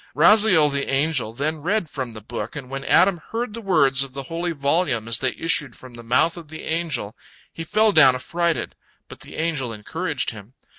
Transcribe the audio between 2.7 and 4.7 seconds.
when Adam heard the words of the holy